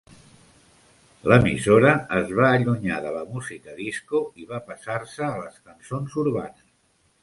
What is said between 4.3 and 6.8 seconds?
i va passar-se a les cançons urbanes.